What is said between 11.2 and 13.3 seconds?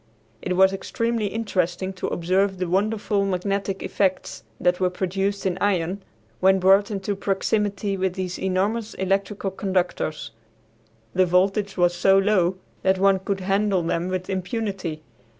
voltage was so low that one